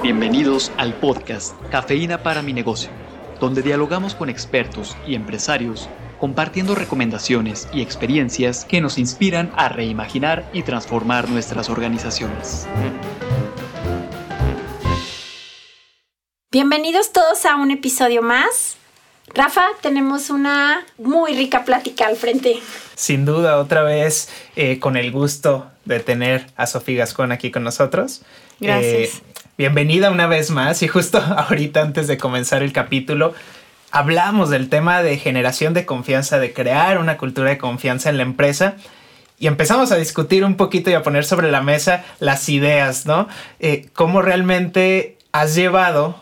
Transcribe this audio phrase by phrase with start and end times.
[0.00, 2.90] Bienvenidos al podcast Cafeína para mi negocio,
[3.38, 10.48] donde dialogamos con expertos y empresarios compartiendo recomendaciones y experiencias que nos inspiran a reimaginar
[10.52, 12.66] y transformar nuestras organizaciones.
[16.50, 18.76] Bienvenidos todos a un episodio más.
[19.34, 22.60] Rafa, tenemos una muy rica plática al frente.
[22.96, 27.64] Sin duda, otra vez eh, con el gusto de tener a Sofía Gascón aquí con
[27.64, 28.22] nosotros.
[28.60, 28.92] Gracias.
[28.92, 29.22] Eh,
[29.58, 33.34] Bienvenida una vez más y justo ahorita antes de comenzar el capítulo
[33.92, 38.22] hablamos del tema de generación de confianza, de crear una cultura de confianza en la
[38.24, 38.74] empresa
[39.38, 43.28] y empezamos a discutir un poquito y a poner sobre la mesa las ideas, ¿no?
[43.60, 46.20] Eh, cómo realmente has llevado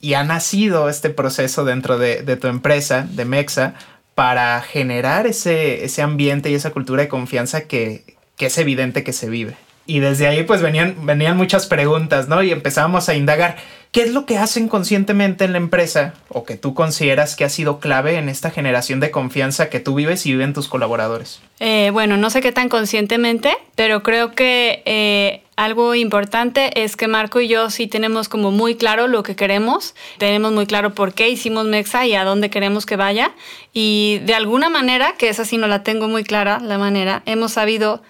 [0.00, 3.74] y ha nacido este proceso dentro de, tu empresa, de Mexa,
[4.14, 9.12] para generar ese, ese ambiente y esa cultura de confianza que, que es evidente que
[9.12, 9.54] se vive.
[9.84, 12.42] Y desde ahí pues venían, venían muchas preguntas, ¿no?
[12.42, 13.56] Y empezamos a indagar,
[13.92, 17.50] ¿qué es lo que hacen conscientemente en la empresa o que tú consideras que ha
[17.50, 21.42] sido clave en esta generación de confianza que tú vives y viven tus colaboradores?
[21.58, 27.06] Eh, bueno, no sé qué tan conscientemente, pero creo que eh, algo importante es que
[27.06, 31.12] Marco y yo sí tenemos como muy claro lo que queremos, tenemos muy claro por
[31.12, 33.32] qué hicimos Mexa y a dónde queremos que vaya.
[33.74, 37.52] Y de alguna manera, que esa sí no la tengo muy clara, la manera, hemos
[37.52, 38.02] sabido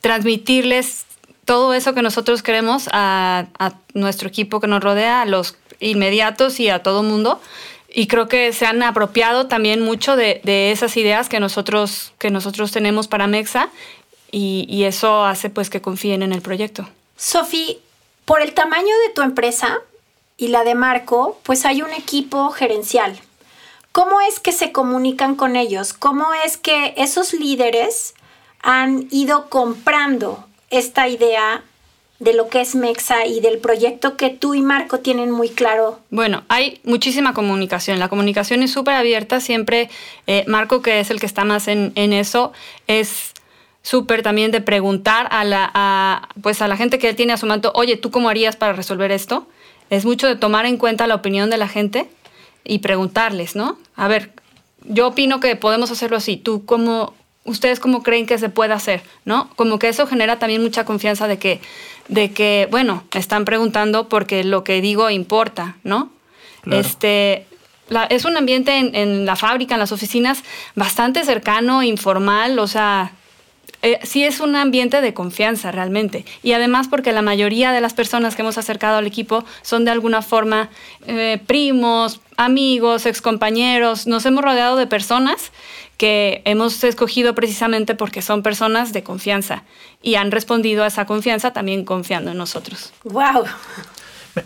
[0.00, 1.04] transmitirles
[1.44, 3.46] todo eso que nosotros queremos a,
[3.94, 7.40] nuestro equipo que nos rodea, a los inmediatos y a todo mundo.
[7.88, 12.72] Y creo que se han apropiado también mucho de, esas ideas que nosotros, que nosotros
[12.72, 13.70] tenemos para Mexa
[14.30, 16.88] y, y eso hace pues que confíen en el proyecto.
[17.16, 17.78] Sofi,
[18.26, 19.78] por el tamaño de tu empresa
[20.36, 23.18] y la de Marco, pues hay un equipo gerencial.
[23.92, 25.94] ¿Cómo es que se comunican con ellos?
[25.94, 28.14] ¿Cómo es que esos líderes
[28.62, 31.62] han ido comprando esta idea
[32.18, 36.00] de lo que es Mexa y del proyecto que tú y Marco tienen muy claro?
[36.10, 37.98] Bueno, hay muchísima comunicación.
[37.98, 39.40] La comunicación es súper abierta.
[39.40, 39.90] Siempre
[40.26, 42.52] eh, Marco, que es el que está más en, eso,
[42.86, 43.34] es
[43.82, 47.70] súper también de preguntar a la, pues a la gente que tiene a su manto,
[47.74, 49.46] oye, ¿tú cómo harías para resolver esto?
[49.90, 52.08] Es mucho de tomar en cuenta la opinión de la gente
[52.64, 53.78] y preguntarles, ¿no?
[53.94, 54.32] A ver,
[54.84, 56.36] yo opino que podemos hacerlo así.
[56.36, 57.14] ¿Tú cómo,
[57.46, 59.48] ustedes cómo creen que se puede hacer, ¿no?
[59.56, 61.60] Como que eso genera también mucha confianza de que,
[62.08, 66.10] de que bueno, están preguntando porque lo que digo importa, ¿no?
[66.70, 67.46] Este,
[68.10, 70.42] es un ambiente en, en, la fábrica, en las oficinas,
[70.74, 73.12] bastante cercano, informal, o sea,
[73.86, 76.24] eh, sí es un ambiente de confianza realmente.
[76.42, 79.92] Y además porque la mayoría de las personas que hemos acercado al equipo son de
[79.92, 80.70] alguna forma
[81.06, 84.08] eh, primos, amigos, excompañeros.
[84.08, 85.52] Nos hemos rodeado de personas
[85.98, 89.62] que hemos escogido precisamente porque son personas de confianza
[90.02, 92.92] y han respondido a esa confianza también confiando en nosotros.
[93.04, 93.44] ¡Wow!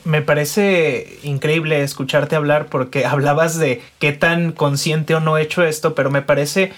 [0.04, 5.62] Me parece increíble escucharte hablar porque hablabas de qué tan consciente o no he hecho
[5.62, 6.74] esto, pero me parece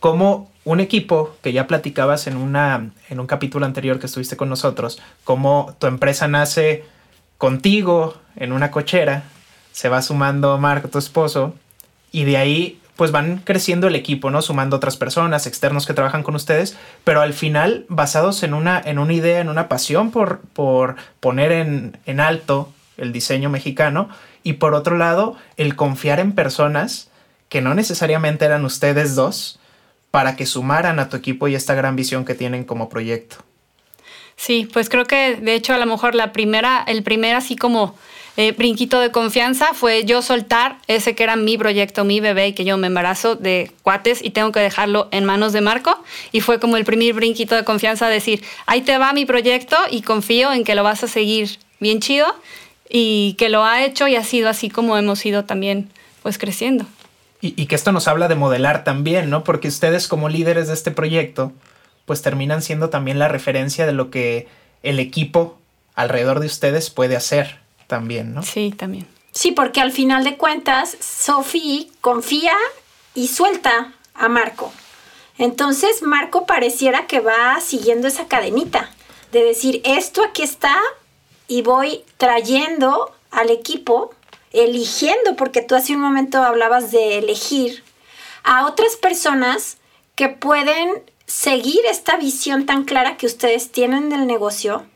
[0.00, 4.48] como un equipo que ya platicabas en, una, en un capítulo anterior que estuviste con
[4.48, 6.84] nosotros, cómo tu empresa nace
[7.38, 9.22] contigo en una cochera,
[9.70, 11.54] se va sumando Marco, tu esposo,
[12.10, 14.42] y de ahí pues van creciendo el equipo, ¿no?
[14.42, 18.98] Sumando otras personas, externos que trabajan con ustedes, pero al final basados en una, en
[18.98, 24.08] una idea, en una pasión por, por poner en, en alto el diseño mexicano
[24.42, 27.08] y por otro lado el confiar en personas
[27.48, 29.60] que no necesariamente eran ustedes dos,
[30.16, 33.36] para que sumaran a tu equipo y esta gran visión que tienen como proyecto.
[34.34, 37.94] Sí, pues creo que de hecho a lo mejor la primera, el primer así como
[38.38, 42.52] eh, brinquito de confianza fue yo soltar ese que era mi proyecto, mi bebé y
[42.54, 46.02] que yo me embarazo de cuates y tengo que dejarlo en manos de Marco.
[46.32, 50.00] Y fue como el primer brinquito de confianza decir, ahí te va mi proyecto y
[50.00, 52.24] confío en que lo vas a seguir bien chido
[52.88, 55.90] y que lo ha hecho y ha sido así como hemos ido también
[56.22, 56.86] pues creciendo.
[57.40, 59.44] Y, que esto nos habla de modelar también, ¿no?
[59.44, 61.52] Porque ustedes como líderes de este proyecto,
[62.06, 64.48] pues terminan siendo también la referencia de lo que
[64.82, 65.58] el equipo
[65.94, 68.42] alrededor de ustedes puede hacer también, ¿no?
[68.42, 69.06] Sí, también.
[69.32, 72.54] Sí, porque al final de cuentas, Sophie confía
[73.14, 74.72] y suelta a Marco.
[75.38, 78.90] Entonces, Marco pareciera que va siguiendo esa cadenita
[79.32, 80.80] de decir, esto aquí está
[81.48, 84.14] y voy trayendo al equipo
[84.52, 87.82] eligiendo, porque tú hace un momento hablabas de elegir,
[88.44, 89.78] a otras personas
[90.14, 94.86] que pueden seguir esta visión tan clara que ustedes tienen del negocio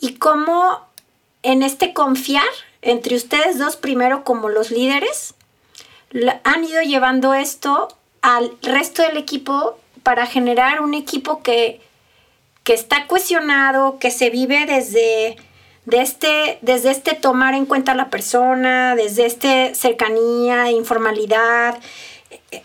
[0.00, 0.86] y cómo
[1.42, 2.44] en este confiar
[2.82, 5.34] entre ustedes dos primero como los líderes
[6.44, 7.88] han ido llevando esto
[8.22, 11.80] al resto del equipo para generar un equipo que,
[12.64, 15.36] que está cuestionado, que se vive desde
[15.88, 21.78] de este, desde este tomar en cuenta a la persona, desde este cercanía, informalidad,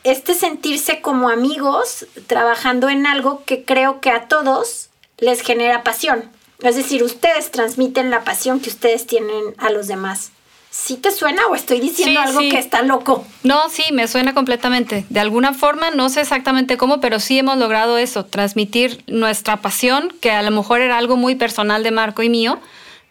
[0.04, 4.90] este sentirse como amigos trabajando en algo que creo que a todos
[5.20, 6.30] les genera pasión.
[6.62, 10.31] Es decir, ustedes transmiten la pasión que ustedes tienen a los demás.
[10.69, 13.26] ¿Sí te suena o estoy diciendo algo que está loco?
[13.44, 15.06] No, sí, me suena completamente.
[15.10, 20.14] De alguna forma, no sé exactamente cómo, pero sí hemos logrado eso, transmitir nuestra pasión,
[20.19, 22.60] que a lo mejor era algo muy personal de Marco y mío,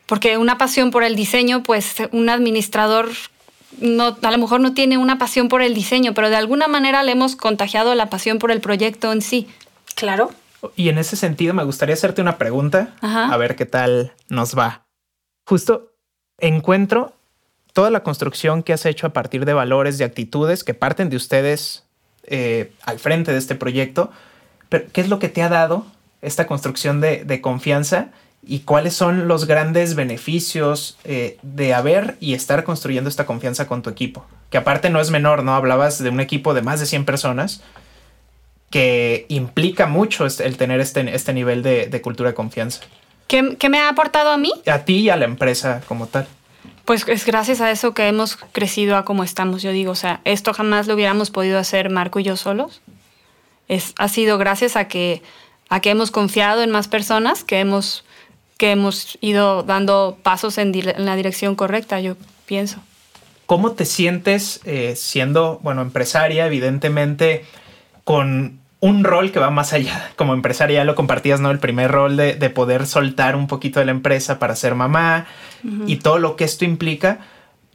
[0.06, 3.10] porque una pasión por el diseño, pues un administrador
[3.80, 7.02] no, a lo mejor no tiene una pasión por el diseño, pero de alguna manera
[7.02, 9.48] le hemos contagiado la pasión por el proyecto en sí.
[9.94, 10.30] Claro.
[10.76, 14.86] Y en ese sentido me gustaría hacerte una pregunta, a ver qué tal nos va.
[15.44, 15.92] Justo
[16.38, 17.14] encuentro
[17.72, 21.16] toda la construcción que has hecho a partir de valores y actitudes que parten de
[21.16, 21.84] ustedes
[22.24, 24.10] eh, al frente de este proyecto,
[24.68, 25.86] pero ¿qué es lo que te ha dado
[26.20, 28.10] esta construcción de, confianza
[28.44, 33.82] y cuáles son los grandes beneficios eh, de haber y estar construyendo esta confianza con
[33.82, 34.26] tu equipo?
[34.50, 35.54] Que aparte no es menor, ¿no?
[35.54, 37.62] Hablabas de un equipo de más de 100 personas
[38.70, 42.80] que implica mucho el tener este, este nivel de, cultura de confianza.
[43.28, 44.52] ¿Qué, ¿Qué me ha aportado a mí?
[44.66, 46.26] A ti y a la empresa como tal.
[46.84, 50.20] Pues es gracias a eso que hemos crecido a como estamos, yo digo, o sea,
[50.24, 52.80] esto jamás lo hubiéramos podido hacer Marco y yo solos.
[53.68, 55.22] Es, ha sido gracias a que,
[55.68, 58.04] a que hemos confiado en más personas, que hemos,
[58.56, 62.16] que hemos ido dando pasos en, la dirección correcta, yo
[62.46, 62.80] pienso.
[63.46, 67.44] ¿Cómo te sientes eh, siendo, bueno, empresaria, evidentemente,
[68.04, 70.10] con un rol que va más allá.
[70.16, 71.50] Como empresaria ya lo compartías, ¿no?
[71.50, 75.26] El primer rol de, poder soltar un poquito de la empresa para ser mamá
[75.86, 77.20] y todo lo que esto implica.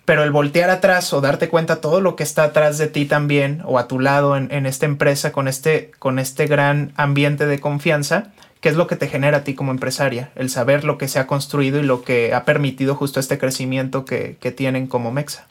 [0.08, 3.62] Pero el voltear atrás o darte cuenta todo lo que está atrás de ti también
[3.66, 8.32] o a tu lado en, esta empresa con este, con este gran ambiente de confianza,
[8.62, 10.32] ¿qué es lo que te genera a ti como empresaria?
[10.36, 14.06] El saber lo que se ha construido y lo que ha permitido justo este crecimiento
[14.06, 15.46] que, tienen como Mexa.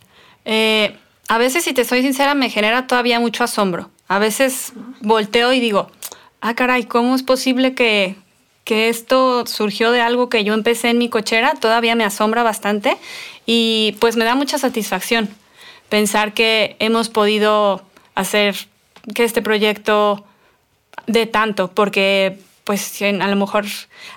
[0.47, 0.97] Eh,
[1.29, 5.61] a veces, si te soy sincera, me genera todavía mucho asombro a veces volteo y
[5.61, 5.91] digo,
[6.41, 8.17] ah, caray, ¿cómo es posible que,
[8.67, 11.55] que esto surgió de algo que yo empecé en mi cochera?
[11.55, 12.99] Todavía me asombra bastante
[13.47, 15.29] y pues me da mucha satisfacción
[15.89, 17.83] pensar que hemos podido
[18.17, 18.57] hacer
[19.15, 20.25] que este proyecto
[21.07, 23.65] de tanto, porque pues a lo mejor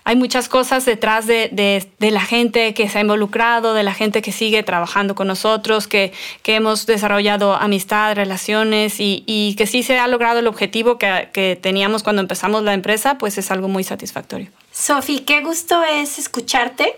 [0.05, 4.31] hay muchas cosas detrás de, la gente que se ha involucrado, de la gente que
[4.31, 6.11] sigue trabajando con nosotros, que,
[6.45, 12.01] hemos desarrollado amistad, relaciones y, que sí se ha logrado el objetivo que, que teníamos
[12.01, 14.49] cuando empezamos la empresa, pues es algo muy satisfactorio.
[14.71, 16.97] Sofi, qué gusto es escucharte.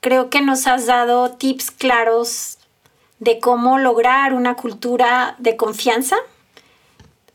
[0.00, 2.58] Creo que nos has dado tips claros
[3.20, 6.16] de cómo lograr una cultura de confianza.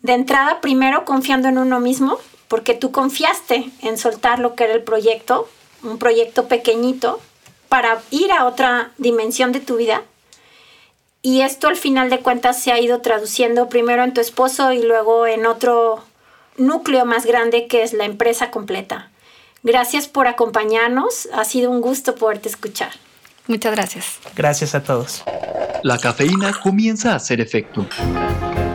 [0.02, 2.20] De entrada, primero confiando en uno mismo
[2.52, 5.48] porque tú confiaste en soltar lo que era el proyecto,
[5.84, 7.22] un proyecto pequeñito,
[7.70, 10.02] para ir a otra dimensión de tu vida.
[11.22, 14.84] Y esto al final de cuentas se ha ido traduciendo primero en tu esposo y
[14.84, 16.04] luego en otro
[16.58, 19.10] núcleo más grande que es la empresa completa.
[19.64, 22.92] Gracias por acompañarnos, ha sido un gusto poderte escuchar.
[23.48, 24.20] Muchas gracias.
[24.36, 25.24] Gracias a todos.
[25.84, 27.88] La cafeína comienza a hacer efecto.